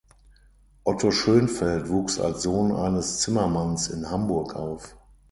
[0.83, 4.97] Otto Schönfeldt wuchs als Sohn eines Zimmermanns in Hamburg auf.